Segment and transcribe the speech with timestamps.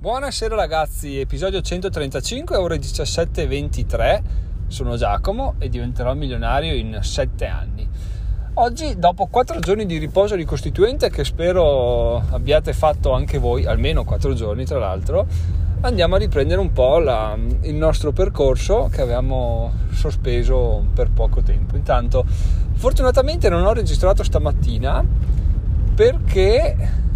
[0.00, 4.22] Buonasera ragazzi, episodio 135, ore 17.23.
[4.68, 7.88] Sono Giacomo e diventerò milionario in 7 anni.
[8.54, 14.34] Oggi, dopo 4 giorni di riposo ricostituente, che spero abbiate fatto anche voi, almeno 4
[14.34, 15.26] giorni tra l'altro,
[15.80, 21.74] andiamo a riprendere un po' la, il nostro percorso che avevamo sospeso per poco tempo.
[21.74, 22.24] Intanto,
[22.74, 25.04] fortunatamente non ho registrato stamattina
[25.96, 27.06] perché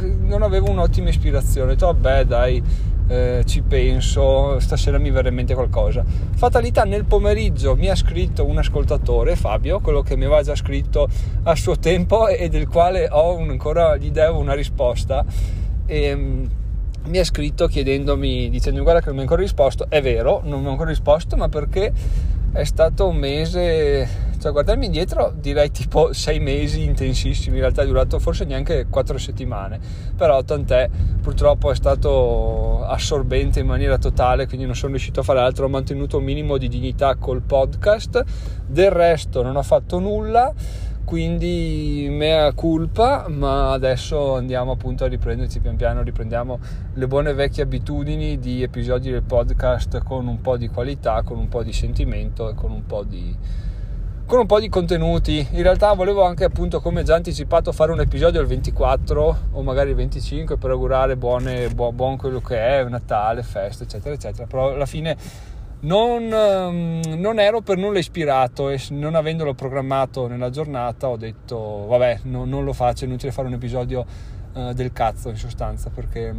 [0.00, 1.72] non avevo un'ottima ispirazione.
[1.72, 2.62] Ho vabbè, dai,
[3.08, 6.04] eh, ci penso, stasera mi verrà in mente qualcosa.
[6.36, 11.08] Fatalità, nel pomeriggio mi ha scritto un ascoltatore, Fabio, quello che mi aveva già scritto
[11.42, 15.24] a suo tempo e del quale ho un, ancora gli devo una risposta.
[15.86, 16.48] E, um,
[17.06, 20.60] mi ha scritto chiedendomi, dicendomi guarda che non mi ha ancora risposto, è vero, non
[20.60, 21.92] mi ha ancora risposto, ma perché
[22.52, 24.08] è stato un mese,
[24.40, 29.18] cioè guardarmi indietro direi tipo sei mesi intensissimi, in realtà è durato forse neanche quattro
[29.18, 29.78] settimane,
[30.16, 30.88] però tant'è,
[31.20, 35.68] purtroppo è stato assorbente in maniera totale, quindi non sono riuscito a fare altro, ho
[35.68, 38.24] mantenuto un minimo di dignità col podcast,
[38.66, 40.52] del resto non ho fatto nulla.
[41.02, 45.58] Quindi mea culpa, ma adesso andiamo appunto a riprenderci.
[45.58, 46.60] Pian piano, riprendiamo
[46.94, 51.48] le buone vecchie abitudini di episodi del podcast con un po' di qualità, con un
[51.48, 53.34] po' di sentimento e con un po' di,
[54.30, 55.44] con un po' di contenuti.
[55.50, 59.90] In realtà volevo anche appunto, come già anticipato, fare un episodio il 24 o magari
[59.90, 64.46] il 25 per augurare buone, buon, buon quello che è, Natale, feste, eccetera, eccetera.
[64.46, 65.16] Però alla fine
[65.80, 71.86] non, ehm, non, ero per nulla ispirato e non avendolo programmato nella giornata ho detto
[71.88, 74.06] vabbè no, non lo faccio, è inutile fare un episodio
[74.52, 76.32] uh, del cazzo in sostanza perché,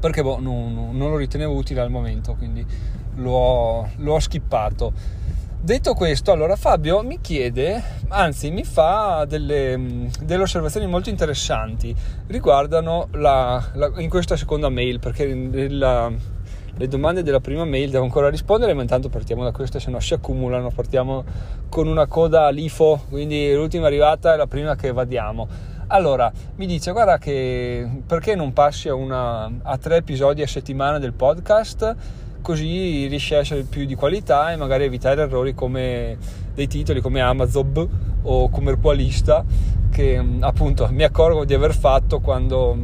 [0.00, 2.66] perché boh, non, non, lo ritenevo utile al momento quindi
[3.14, 5.24] l'ho, l'ho skippato.
[5.66, 11.92] Detto questo, allora Fabio mi chiede, anzi mi fa delle, delle osservazioni molto interessanti
[12.28, 18.04] riguardano la, la, in questa seconda mail perché nella, le domande della prima mail devo
[18.04, 21.24] ancora rispondere, ma intanto partiamo da queste, se no si accumulano, partiamo
[21.68, 25.48] con una coda LIFO, quindi l'ultima arrivata è la prima che evadiamo.
[25.88, 31.00] Allora, mi dice, guarda che perché non passi a, una, a tre episodi a settimana
[31.00, 32.24] del podcast?
[32.46, 36.16] Così riesci a essere più di qualità e magari evitare errori come
[36.54, 37.88] dei titoli come Amazon
[38.22, 39.44] o Commercialista
[39.90, 42.78] che appunto mi accorgo di aver fatto quando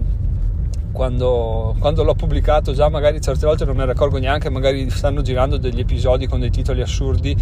[0.91, 5.23] quando, quando, l'ho pubblicato già magari certe volte non me ne accorgo neanche, magari stanno
[5.23, 7.37] girando degli episodi con dei titoli assurdi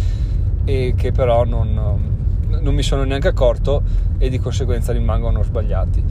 [0.63, 1.73] e che però non,
[2.49, 3.81] non mi sono neanche accorto
[4.19, 6.03] e di conseguenza rimangono sbagliati.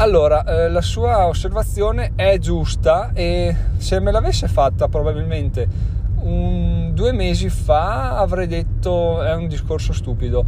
[0.00, 5.68] Allora, eh, la sua osservazione è giusta e se me l'avesse fatta probabilmente
[6.20, 10.42] un, due mesi fa avrei detto è un discorso stupido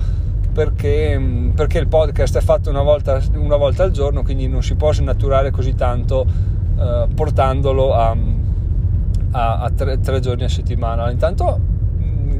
[0.55, 4.63] perché, mm, perché, il podcast è fatto una volta, una volta, al giorno, quindi non
[4.63, 6.25] si può snaturare così tanto
[6.79, 8.17] eh, portandolo a,
[9.33, 11.11] a, a tre, tre, giorni a settimana.
[11.11, 11.61] Intanto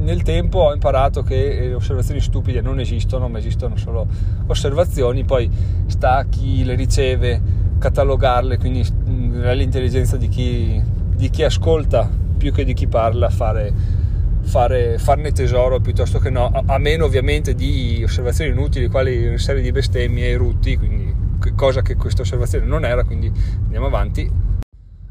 [0.03, 4.05] nel tempo ho imparato che le osservazioni stupide non esistono, ma esistono solo
[4.47, 5.49] osservazioni, poi
[5.87, 7.41] sta a chi le riceve
[7.79, 10.81] catalogarle, quindi mm, è l'intelligenza di chi,
[11.15, 14.01] di chi ascolta più che di chi parla fare
[14.43, 19.37] fare, farne tesoro piuttosto che no, a, a, meno ovviamente di osservazioni inutili, quali una
[19.37, 21.13] serie di bestemmie e rutti, quindi
[21.55, 23.31] cosa che questa osservazione non era, quindi
[23.63, 24.29] andiamo avanti.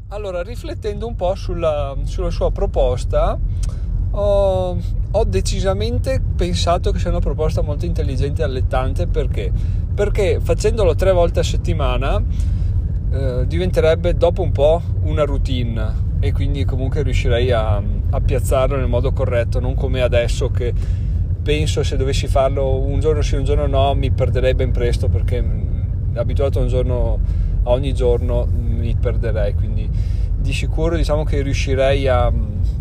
[0.09, 3.37] Allora, riflettendo un po' sulla, sulla sua proposta,
[4.15, 4.77] ho,
[5.11, 9.51] ho, decisamente pensato che sia una proposta molto intelligente e allettante perché?
[9.93, 12.21] Perché facendolo tre volte a settimana
[13.11, 17.75] eh, diventerebbe dopo un po' una routine e quindi comunque riuscirei a,
[18.11, 20.73] a piazzarlo nel modo corretto, non come adesso che
[21.41, 25.41] penso se dovessi farlo un giorno sì, un giorno no, mi perderei ben presto perché
[25.41, 27.19] mm, abituato a giorno
[27.63, 29.89] a ogni giorno mi perderei, quindi
[30.43, 32.31] di sicuro diciamo che riuscirei a,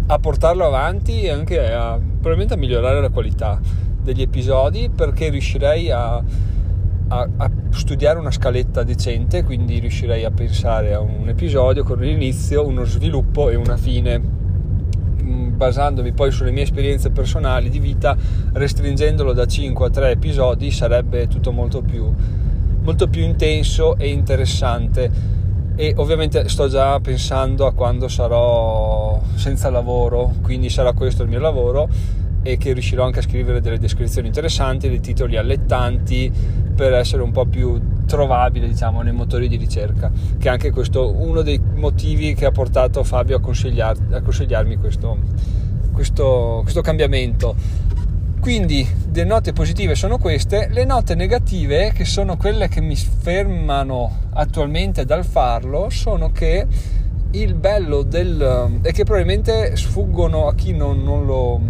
[0.06, 3.60] a portarlo avanti e anche a, probabilmente a migliorare la qualità
[4.02, 6.22] degli episodi perché riuscirei a
[7.12, 12.06] a, a, studiare una scaletta decente, quindi riuscirei a pensare a un episodio con un
[12.06, 18.16] inizio, uno sviluppo e una fine, mm, basandomi poi sulle mie esperienze personali di vita,
[18.54, 22.10] restringendolo da 5 a 3 episodi sarebbe tutto molto più,
[22.82, 25.40] molto più intenso e interessante.
[25.74, 31.40] E ovviamente sto già pensando a quando sarò senza lavoro, quindi sarà questo il mio
[31.40, 31.88] lavoro
[32.42, 36.30] e che riuscirò anche a scrivere delle descrizioni interessanti, dei titoli allettanti
[36.74, 41.14] per essere un po' più trovabile diciamo nei motori di ricerca che è anche questo
[41.14, 45.16] uno dei motivi che ha portato Fabio a, consigliar, a consigliarmi questo,
[45.92, 47.54] questo, questo cambiamento
[48.42, 54.30] quindi le note positive sono queste le note negative che sono quelle che mi fermano
[54.32, 56.66] attualmente dal farlo sono che
[57.30, 58.80] il bello del...
[58.82, 61.60] è che probabilmente sfuggono a chi non, non, lo,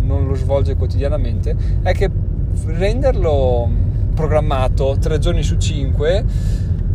[0.00, 2.10] non lo svolge quotidianamente, è che
[2.66, 3.68] renderlo
[4.14, 6.24] programmato tre giorni su cinque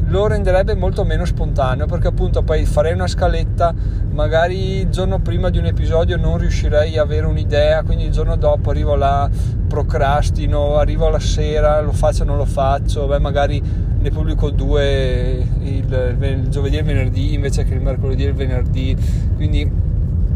[0.07, 3.73] lo renderebbe molto meno spontaneo perché appunto poi farei una scaletta
[4.11, 8.35] magari il giorno prima di un episodio non riuscirei a avere un'idea quindi il giorno
[8.35, 9.29] dopo arrivo là
[9.67, 13.61] procrastino arrivo la sera lo faccio o non lo faccio beh magari
[13.97, 18.35] ne pubblico due il, il giovedì e il venerdì invece che il mercoledì e il
[18.35, 18.97] venerdì
[19.35, 19.91] quindi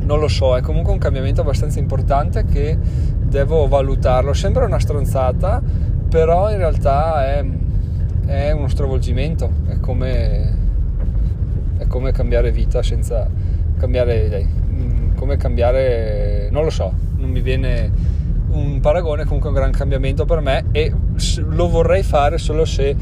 [0.08, 2.78] non lo so è comunque un cambiamento abbastanza importante che
[3.28, 4.34] devo valutarlo.
[4.34, 5.62] Sembra una stronzata
[6.10, 7.46] però in realtà è
[8.28, 10.58] è uno stravolgimento, è come,
[11.78, 13.28] è come cambiare vita senza
[13.78, 17.90] cambiare idee, mm, come cambiare, non lo so, non mi viene
[18.50, 20.94] un paragone, comunque un gran cambiamento per me e
[21.38, 22.96] lo vorrei fare solo se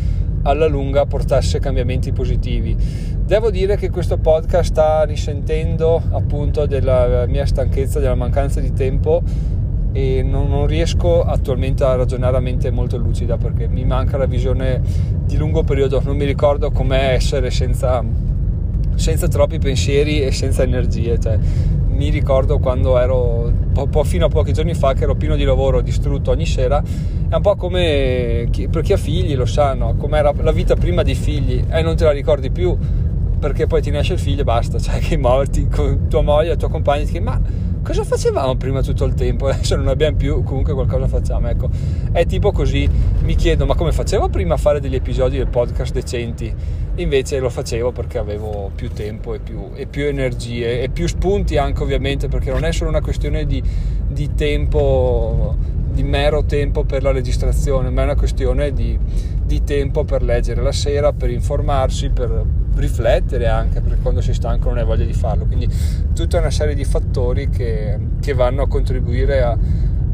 [0.44, 2.78] alla lunga portasse cambiamenti positivi.
[3.25, 9.24] Devo dire che questo podcast sta risentendo appunto della mia stanchezza, della mancanza di tempo
[9.95, 14.25] e non, non, riesco attualmente a ragionare a mente molto lucida perché mi manca la
[14.25, 14.81] visione
[15.24, 18.03] di lungo periodo, non mi ricordo com'è essere senza,
[18.95, 21.39] senza troppi pensieri e senza energie, cioè,
[21.88, 25.45] mi ricordo quando ero po- po- fino a pochi giorni fa che ero pieno di
[25.45, 26.83] lavoro, distrutto ogni sera,
[27.30, 31.03] è un po' come chi, per chi ha figli lo sanno, com'era la vita prima
[31.03, 31.63] dei figli.
[31.69, 32.77] E eh, non te la ricordi più
[33.39, 36.57] perché poi ti nasce il figlio e basta, cioè che morti con tua moglie, il
[36.57, 37.39] tuo compagno ti dici ma
[37.86, 39.46] cosa facevamo prima tutto il tempo?
[39.48, 41.48] Adesso non abbiamo più, comunque qualcosa facciamo.
[41.48, 41.70] Ecco,
[42.12, 42.90] è tipo così.
[43.22, 46.54] Mi chiedo, ma come facevo prima a fare degli episodi del podcast decenti?
[46.96, 51.58] Invece lo facevo perché avevo più tempo e più, e più energie e più spunti
[51.58, 53.62] anche ovviamente perché non è solo una questione di,
[54.08, 55.56] di tempo
[55.92, 59.00] di mero tempo per la registrazione, ma è una questione di,
[59.42, 62.44] di tempo per leggere la sera, per informarsi, per
[62.75, 65.45] riflettere anche perché quando è stanco non hai voglia di farlo.
[65.45, 65.69] Quindi
[66.13, 69.57] tutta una serie di fattori che, che vanno a contribuire a,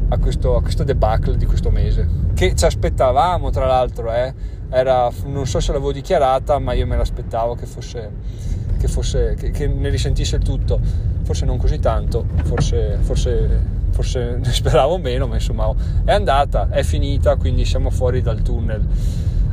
[0.10, 4.34] a, questo, a, questo, debacle di questo mese che ci aspettavamo tra l'altro eh?
[4.70, 8.10] Era, non so se l'avevo dichiarata ma io me l'aspettavo che fosse
[8.78, 10.80] che, fosse, che, che ne risentisse il tutto.
[11.24, 15.72] Forse non così tanto forse, forse forse ne speravo meno, ma insomma
[16.04, 18.86] è andata, è finita, quindi siamo fuori dal tunnel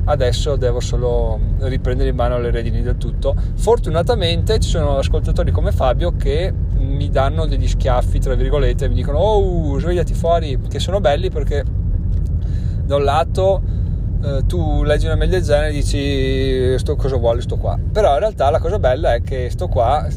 [0.08, 3.34] adesso devo solo riprendere in mano le redini del tutto.
[3.56, 9.18] Fortunatamente ci sono ascoltatori come Fabio che mi danno degli schiaffi, tra virgolette, mi dicono
[9.18, 11.64] oh svegliati fuori, che sono belli perché
[12.84, 13.62] da un lato
[14.22, 18.14] eh, tu leggi una mail del genere e dici sto, cosa vuole sto qua però
[18.14, 20.08] in realtà la cosa bella è che sto qua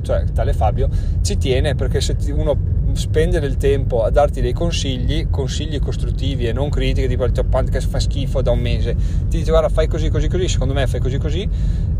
[0.00, 0.88] cioè tale Fabio
[1.20, 2.56] ci tiene perché se uno
[2.94, 7.88] spendere il tempo a darti dei consigli, consigli costruttivi e non critiche, tipo il podcast
[7.88, 8.94] fa schifo da un mese,
[9.28, 11.48] ti dice guarda fai così così così, secondo me fai così così.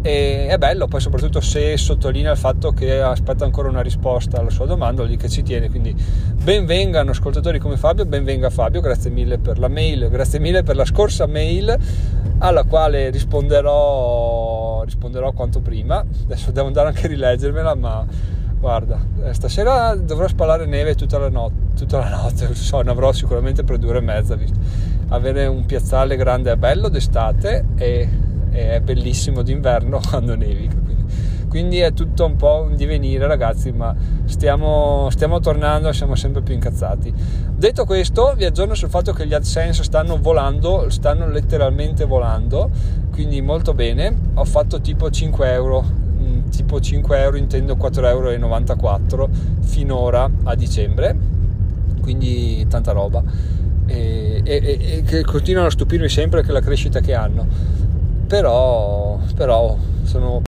[0.03, 4.49] E è bello, poi soprattutto se sottolinea il fatto che aspetta ancora una risposta alla
[4.49, 5.95] sua domanda, lì che ci tiene, quindi
[6.43, 10.87] benvengano ascoltatori come Fabio, benvenga Fabio, grazie mille per la mail, grazie mille per la
[10.87, 11.77] scorsa mail
[12.39, 18.07] alla quale risponderò, risponderò quanto prima, adesso devo andare anche a rileggermela ma
[18.61, 23.11] Guarda, eh, stasera dovrò spalare neve tutta la, not- tutta la notte, so, ne avrò
[23.11, 24.35] sicuramente per due ore e mezza.
[24.35, 24.59] Visto.
[25.09, 28.09] Avere un piazzale grande è bello d'estate e,
[28.51, 30.77] e è bellissimo d'inverno quando nevica.
[30.77, 31.05] Quindi,
[31.49, 33.97] quindi, è tutto un po' un divenire, ragazzi, ma
[34.27, 37.15] stiamo, stiamo tornando, siamo sempre più incazzati.
[37.57, 42.69] Detto questo, vi aggiorno sul fatto che gli AdSense stanno volando, stanno letteralmente volando,
[43.11, 44.15] quindi molto bene.
[44.35, 46.09] Ho fatto tipo 5 euro
[46.51, 49.29] tipo 5 euro intendo 4,94 euro
[49.61, 51.17] finora a dicembre.
[52.01, 53.23] Quindi tanta roba.
[53.87, 57.47] E, e, e, continuano a stupirmi sempre che la crescita che hanno.
[58.27, 60.43] Però però sono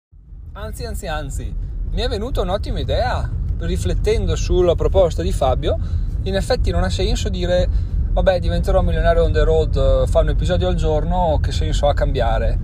[0.52, 1.54] anzi anzi anzi
[1.92, 5.78] mi è venuta un'ottima idea riflettendo sulla proposta di Fabio.
[6.22, 7.68] In effetti non ha senso dire
[8.12, 12.58] vabbè diventerò milionario on the road fa un episodio al giorno che senso ha cambiare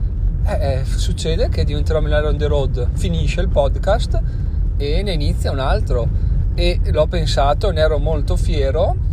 [0.47, 4.21] eh, eh, succede che diventerò milionario on the road, finisce il podcast
[4.77, 6.07] e ne inizia un altro.
[6.55, 9.13] E l'ho pensato, ne ero molto fiero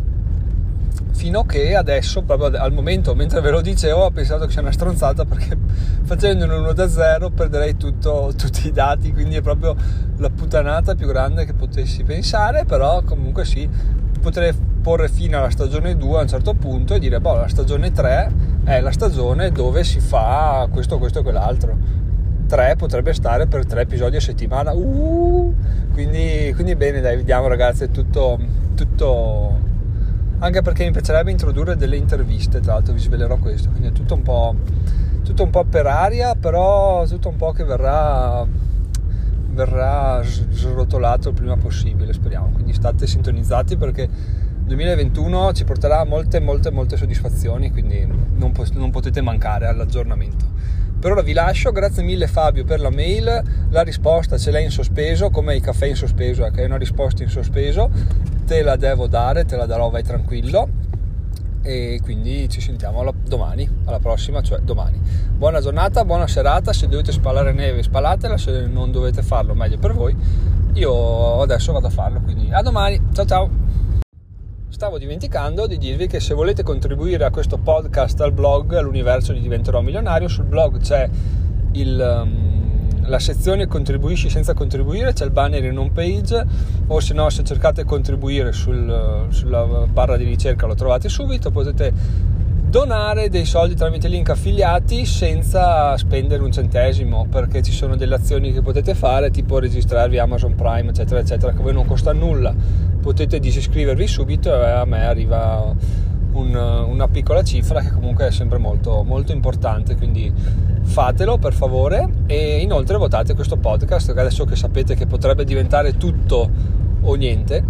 [1.13, 4.61] fino a che adesso, proprio al momento, mentre ve lo dicevo, ho pensato che sia
[4.61, 5.57] una stronzata perché
[6.03, 9.75] facendo uno da zero perderei tutto, tutti i dati, quindi è proprio
[10.17, 13.69] la puttanata più grande che potessi pensare, però comunque sì,
[14.19, 17.91] potrei porre fine alla stagione 2 a un certo punto e dire, boh, la stagione
[17.91, 18.31] 3
[18.63, 21.77] è la stagione dove si fa questo, questo e quell'altro.
[22.48, 24.74] 3 potrebbe stare per 3 episodi a settimana.
[24.74, 25.56] Uh,
[25.94, 28.39] quindi, quindi bene, dai, vediamo ragazzi, è tutto,
[28.75, 29.70] tutto...
[30.39, 34.15] Anche perché mi piacerebbe introdurre delle interviste, tra l'altro vi svelerò questo, quindi è tutto
[34.15, 34.56] un po',
[35.24, 38.46] tutto un po per aria, però tutto un po' che verrà
[39.51, 42.50] verrà srotolato il prima possibile, speriamo.
[42.53, 44.10] Quindi state sintonizzati perché
[44.72, 50.46] 2021 ci porterà molte, molte, molte soddisfazioni, quindi non, po- non potete mancare all'aggiornamento.
[50.98, 54.72] Per ora vi lascio, grazie mille Fabio per la mail, la risposta ce l'hai in
[54.72, 57.90] sospeso, come i caffè in sospeso, che è una risposta in sospeso,
[58.46, 60.70] te la devo dare, te la darò, vai tranquillo
[61.63, 65.01] e quindi ci sentiamo alla, domani, alla prossima, cioè domani.
[65.36, 69.94] Buona giornata, buona serata, se dovete spalare neve spalatela, se non dovete farlo meglio per
[69.94, 70.16] voi.
[70.74, 73.61] Io adesso vado a farlo, quindi a domani, ciao ciao!
[74.81, 79.39] Stavo dimenticando di dirvi che se volete contribuire a questo podcast al blog, all'universo di
[79.39, 81.07] Diventerò Milionario, sul blog c'è
[81.73, 82.23] il...
[82.23, 86.45] Um, la sezione contribuisci senza contribuire, c'è il banner in home page
[86.88, 91.93] o se no se cercate contribuire sul, sulla barra di ricerca lo trovate subito, potete
[92.71, 98.53] donare dei soldi tramite link affiliati senza spendere un centesimo perché ci sono delle azioni
[98.53, 102.55] che potete fare tipo registrarvi Amazon Prime eccetera eccetera che a voi non costa nulla
[103.01, 105.74] potete disiscrivervi subito e a me arriva
[106.34, 110.31] un, una piccola cifra che comunque è sempre molto, molto importante quindi
[110.84, 112.08] fatelo per favore.
[112.27, 116.50] E inoltre votate questo podcast adesso che sapete che potrebbe diventare tutto
[117.01, 117.63] o niente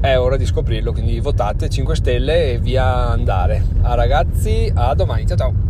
[0.00, 3.64] è ora di scoprirlo quindi votate 5 stelle e via andare.
[3.82, 5.65] A ragazzi a domani ciao ciao